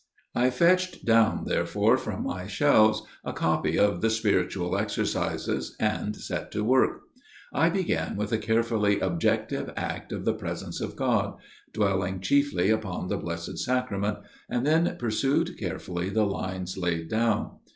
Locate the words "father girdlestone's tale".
10.33-10.87